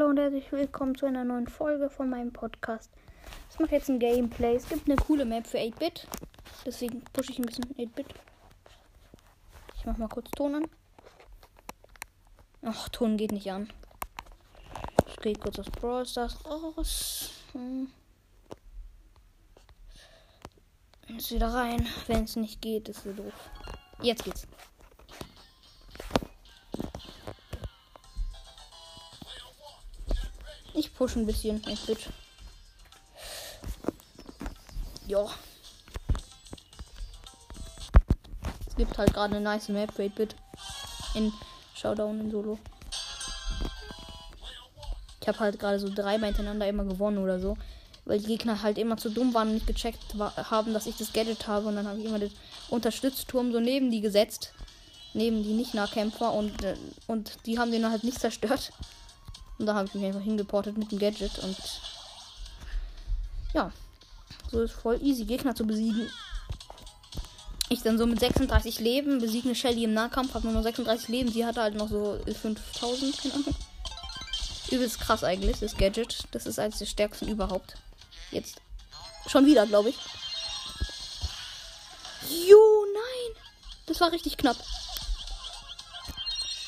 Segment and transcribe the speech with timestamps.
[0.00, 2.90] Hallo und herzlich willkommen zu einer neuen Folge von meinem Podcast.
[3.50, 4.56] Ich mache jetzt ein Gameplay.
[4.56, 6.06] Es gibt eine coole Map für 8-Bit.
[6.64, 8.06] Deswegen pushe ich ein bisschen 8-Bit.
[9.76, 10.66] Ich mache mal kurz Ton an.
[12.62, 13.68] Ach, Ton geht nicht an.
[15.06, 17.32] Ich gehe kurz aus Brawl Stars raus.
[17.52, 17.88] Hm.
[21.08, 21.86] Jetzt wieder rein.
[22.06, 23.34] Wenn es nicht geht, ist so doof.
[24.00, 24.48] Jetzt geht's.
[30.80, 31.62] Ich pushe ein bisschen.
[31.68, 32.08] Ich bitte.
[35.06, 35.26] Ja.
[38.66, 40.34] Es gibt halt gerade eine nice Map für 8-Bit.
[41.12, 41.34] In
[41.74, 42.58] Showdown in Solo.
[45.20, 47.58] Ich habe halt gerade so dreimal hintereinander immer gewonnen oder so.
[48.06, 51.12] Weil die Gegner halt immer zu dumm waren und nicht gecheckt haben, dass ich das
[51.12, 51.68] Gadget habe.
[51.68, 52.32] Und dann habe ich immer den
[52.70, 54.54] Unterstützturm so neben die gesetzt.
[55.12, 56.32] Neben die Nicht-Nahkämpfer.
[56.32, 56.74] Und, äh,
[57.06, 58.72] und die haben den halt nicht zerstört.
[59.60, 61.38] Und da habe ich mich einfach hingeportet mit dem Gadget.
[61.38, 61.56] Und
[63.52, 63.70] ja.
[64.50, 66.10] So ist voll easy, Gegner zu besiegen.
[67.68, 71.08] Ich dann so mit 36 Leben besiege eine Shelly im Nahkampf, habe nur noch 36
[71.08, 71.30] Leben.
[71.30, 73.54] Sie hatte halt noch so 5000, keine Ahnung.
[74.70, 76.24] Übelst krass eigentlich, das Gadget.
[76.30, 77.74] Das ist eines der stärksten überhaupt.
[78.30, 78.62] Jetzt.
[79.26, 79.98] Schon wieder, glaube ich.
[82.48, 83.42] Jo, nein!
[83.84, 84.56] Das war richtig knapp.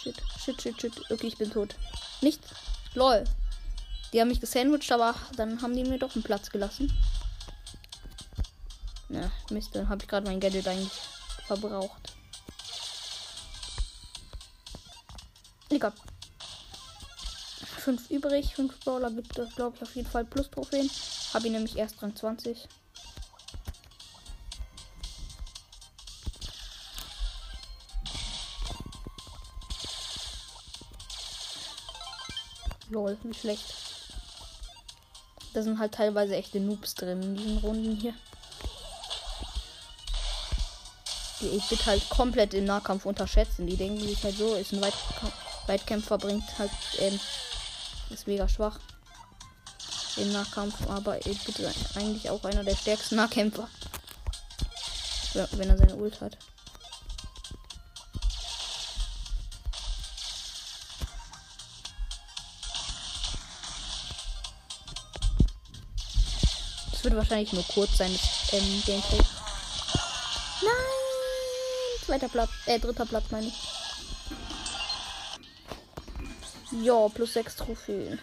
[0.02, 1.10] Shit, shit, shit, shit.
[1.10, 1.74] Okay, ich bin tot.
[2.20, 2.40] Nicht?
[2.94, 3.24] Lol.
[4.12, 6.92] Die haben mich gesandwiched, aber dann haben die mir doch einen Platz gelassen.
[9.08, 10.92] Na, Mist, dann habe ich gerade mein Gadget eigentlich
[11.46, 12.12] verbraucht.
[15.70, 15.92] Egal.
[17.78, 20.90] Fünf übrig, fünf Brawler gibt es, glaube ich, auf jeden Fall plus Trophäen.
[21.32, 22.68] Habe ich nämlich erst Rang 20.
[32.92, 33.74] Lol, nicht schlecht.
[35.54, 38.14] Da sind halt teilweise echte Noobs drin in diesen Runden hier.
[41.40, 43.66] Die ich bitte halt komplett im Nahkampf unterschätzen.
[43.66, 44.94] Die denken sich halt so, ist ein Weit
[45.66, 47.18] Weitkämpfer, bringt halt, ähm,
[48.10, 48.78] ist mega schwach
[50.16, 53.68] im Nahkampf, aber ich bitte eigentlich auch einer der stärksten Nahkämpfer.
[55.52, 56.36] Wenn er seine Ult hat.
[67.02, 69.18] Das wird wahrscheinlich nur kurz sein, das ähm, Gameplay.
[70.62, 72.04] Nein!
[72.06, 73.54] Zweiter Platz, äh, dritter Platz meine ich.
[76.84, 78.20] Ja, plus sechs Trophäen.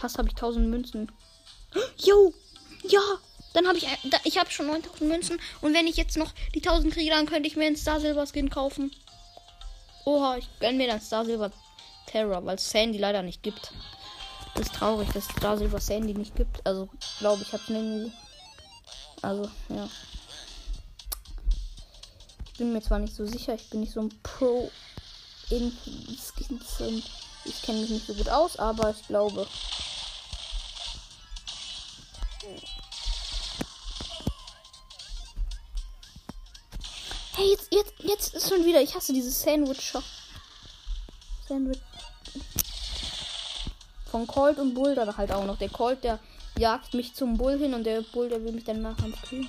[0.00, 1.12] Fast habe ich 1000 Münzen.
[1.98, 2.32] Jo!
[2.84, 3.02] Ja!
[3.52, 3.86] Dann habe ich,
[4.24, 5.38] ich habe schon 9000 Münzen.
[5.60, 8.26] Und wenn ich jetzt noch die 1000 kriege, dann könnte ich mir einen Star Silver
[8.26, 8.90] Skin kaufen.
[10.06, 11.52] Oha, ich gönne mir dann Star Silver
[12.06, 13.70] Terror, weil es Sandy leider nicht gibt.
[14.60, 16.66] Ist traurig, dass es Star Silver Sandy nicht gibt.
[16.66, 18.12] Also, glaube ich, habe es.
[19.22, 19.88] Also, ja.
[22.44, 24.70] Ich bin mir zwar nicht so sicher, ich bin nicht so ein Pro
[25.48, 25.72] in
[26.18, 26.78] Skins
[27.46, 29.46] ich kenne mich nicht so gut aus, aber ich glaube.
[37.32, 38.82] Hey, jetzt, jetzt, jetzt ist schon wieder.
[38.82, 39.94] Ich hasse dieses Sandwich.
[41.48, 41.80] Sandwich.
[44.10, 45.58] Von Colt und Bull da halt auch noch.
[45.58, 46.18] Der Colt, der
[46.58, 49.48] jagt mich zum Bull hin und der Bull, der will mich dann nachher kühlen.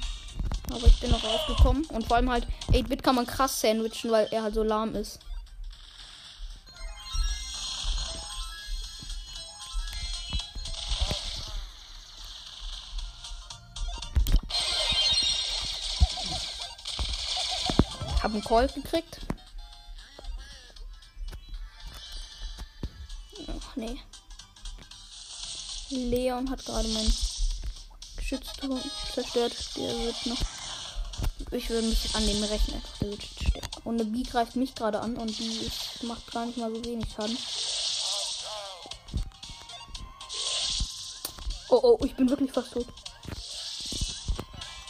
[0.69, 1.85] Aber ich bin noch rausgekommen.
[1.85, 5.19] Und vor allem halt, 8-Bit kann man krass sandwichen, weil er halt so lahm ist.
[18.21, 19.19] habe einen Call gekriegt.
[23.47, 23.99] Ach nee.
[25.95, 27.13] Leon hat gerade mein
[28.17, 28.81] Geschützturm
[29.13, 29.53] zerstört.
[29.77, 30.41] Der wird noch.
[31.51, 32.81] Ich würde mich an dem rechnen.
[33.01, 33.67] Der wird sterben.
[33.83, 35.71] Und eine B greift mich gerade an und die
[36.03, 37.37] macht gar nicht mal so wenig Schaden.
[41.69, 42.87] Oh oh, ich bin wirklich fast tot.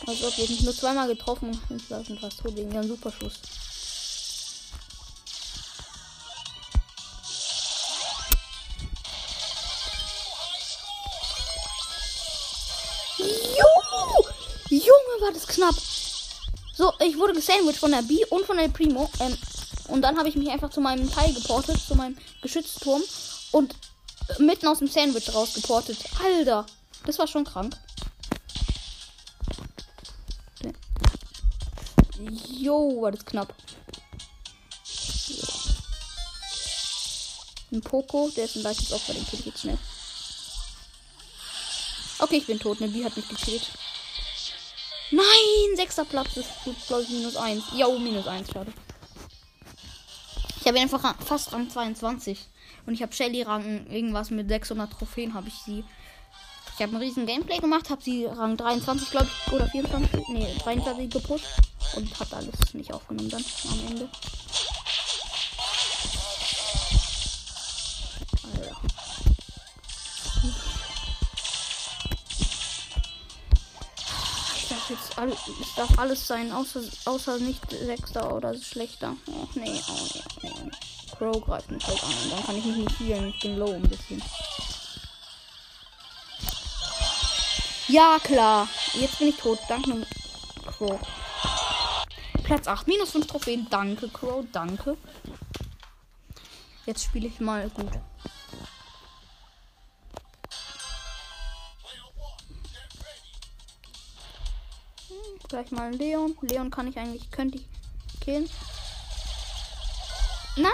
[0.07, 3.39] Also ob mich nur zweimal getroffen und war schon fast tot wegen einem Superschuss.
[15.61, 15.75] Knapp.
[16.73, 19.09] So, ich wurde gesandwiched von der B und von der Primo.
[19.19, 19.37] Ähm,
[19.89, 23.01] und dann habe ich mich einfach zu meinem Teil geportet, zu meinem Geschützturm.
[23.51, 23.75] Und
[24.39, 25.97] mitten aus dem Sandwich rausgeportet.
[26.23, 26.65] Alter,
[27.05, 27.75] das war schon krank.
[32.49, 33.53] Jo, war das knapp.
[37.71, 39.77] Ein Poco, der ist ein leichtes Opfer, den Kill geht schnell.
[42.19, 42.79] Okay, ich bin tot.
[42.79, 43.71] Ne, die hat mich gekillt.
[45.11, 46.49] Nein, sechster Platz ist
[46.87, 47.63] glaube ich minus eins.
[47.75, 48.71] Ja, minus eins, schade.
[50.61, 52.47] Ich habe einfach fast Rang 22.
[52.85, 55.83] Und ich habe Shelly Rang irgendwas mit 600 Trophäen habe ich sie.
[56.75, 60.55] Ich habe ein riesen Gameplay gemacht, habe sie Rang 23, glaube ich, oder 24, nee,
[60.63, 61.45] 23 gepusht.
[61.95, 64.09] Und hat alles nicht aufgenommen dann am Ende.
[75.29, 79.15] Jetzt all, es darf alles sein, außer, außer nicht sechster oder schlechter.
[79.27, 80.71] Oh nee, oh nee, oh nee.
[81.17, 83.27] Crow greift mich halt an dann kann ich mich nicht healen.
[83.27, 84.21] Ich bin low ein bisschen.
[87.87, 88.67] Ja, klar.
[88.93, 89.59] Jetzt bin ich tot.
[89.67, 90.07] Danke,
[90.65, 90.99] Crow.
[92.43, 93.67] Platz 8, minus 5 Trophäen.
[93.69, 94.45] Danke, Crow.
[94.51, 94.97] Danke.
[96.85, 97.91] Jetzt spiele ich mal gut.
[105.51, 106.37] Gleich mal Leon.
[106.39, 107.67] Leon kann ich eigentlich, könnte ich
[108.21, 108.49] killen.
[110.55, 110.71] Nein!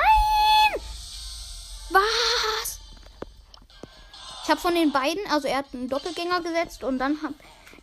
[1.90, 2.80] Was?
[4.44, 7.34] Ich habe von den beiden, also er hat einen Doppelgänger gesetzt und dann habe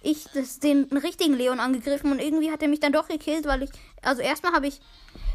[0.02, 3.64] ich das, den richtigen Leon angegriffen und irgendwie hat er mich dann doch gekillt, weil
[3.64, 3.70] ich,
[4.00, 4.80] also erstmal habe ich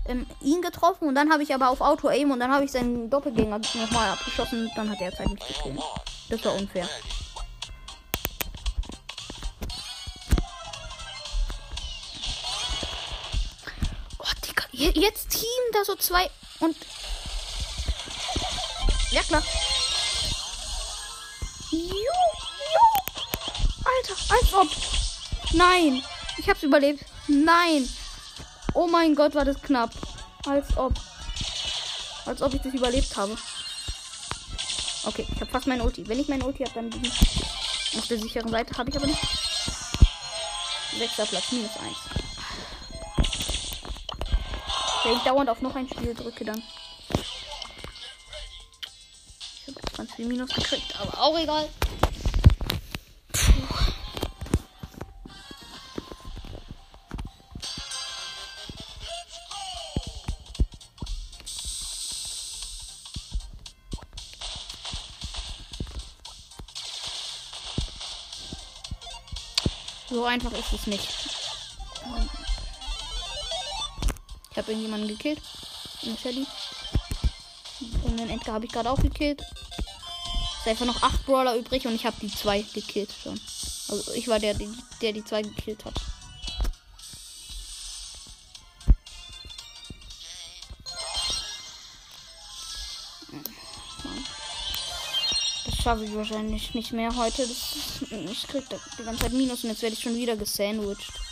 [0.07, 2.71] ähm, ihn getroffen und dann habe ich aber auf Auto Aim und dann habe ich
[2.71, 5.81] seinen Doppelgänger nochmal abgeschossen und dann hat er Zeit mich gekillt.
[6.29, 6.87] Das war unfair.
[14.79, 15.43] Jetzt Team
[15.73, 16.29] da so zwei
[16.61, 16.75] und.
[19.11, 19.43] Ja, klar.
[21.71, 22.05] Ju, ju.
[23.83, 24.69] Alter, als ob.
[25.51, 26.01] Nein.
[26.37, 27.03] Ich hab's überlebt.
[27.27, 27.89] Nein.
[28.73, 29.91] Oh mein Gott, war das knapp.
[30.45, 30.93] Als ob.
[32.25, 33.37] Als ob ich das überlebt habe.
[35.03, 36.07] Okay, ich habe fast mein Ulti.
[36.07, 38.77] Wenn ich mein Ulti habe, dann bin ich auf der sicheren Seite.
[38.77, 39.19] Habe ich aber nicht.
[40.97, 42.28] Sechster Platz, minus eins.
[45.09, 46.61] Wenn ich dauernd auf noch ein Spiel drücke, dann.
[49.55, 51.67] Ich habe 20 Minus gekriegt, aber auch egal.
[70.11, 71.09] So einfach ist es nicht.
[74.59, 75.39] Habe irgendjemanden gekillt.
[76.03, 76.45] Eine Shelly.
[78.03, 79.41] Und den Edgar habe ich gerade auch gekillt.
[79.41, 83.39] Es sind einfach noch acht Brawler übrig und ich habe die zwei gekillt schon.
[83.89, 84.55] Also ich war der,
[85.01, 85.93] der die zwei gekillt hat.
[95.65, 97.47] Das schaffe ich wahrscheinlich nicht mehr heute.
[97.47, 98.63] Das, ich krieg
[98.97, 101.28] die ganze Zeit Minus und jetzt werde ich schon wieder gesandwiched.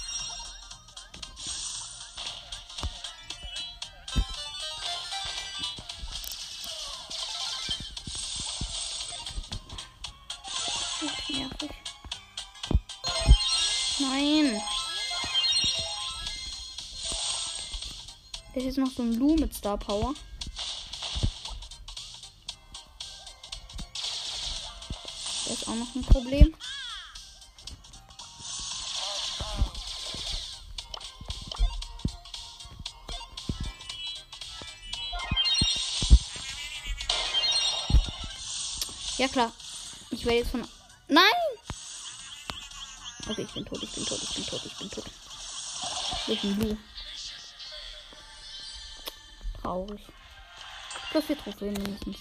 [18.67, 20.13] Jetzt noch so ein Lu mit Star Power.
[25.45, 26.53] Das ist auch noch ein Problem.
[39.17, 39.51] Ja klar.
[40.11, 40.76] Ich werde jetzt von.
[41.07, 41.23] Nein!
[43.29, 45.05] Okay, ich bin tot, ich bin tot, ich bin tot, ich bin tot.
[46.27, 46.77] Ich bin Lu
[49.67, 50.01] traurig.
[51.11, 52.17] Plus vier Trophäen mindestens.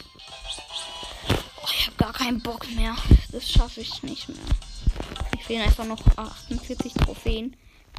[1.62, 2.97] Oh, ich habe gar keinen Bock mehr.
[3.31, 4.38] Das schaffe ich nicht mehr.
[5.35, 7.57] Ich fehlen einfach noch 48 Trophäen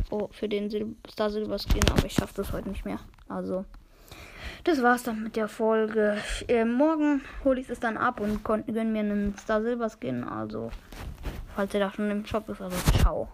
[0.10, 3.00] oh, für den Sil Star Silver Skin, aber ich schaffe das heute nicht mehr.
[3.30, 3.66] Also,
[4.68, 6.18] das war's dann mit der Folge.
[6.48, 10.24] Äh, morgen hole ich es dann ab und gönne mir einen Star Silver Skin.
[10.24, 10.72] Also,
[11.56, 13.30] falls er da schon im Shop ist, also ciao.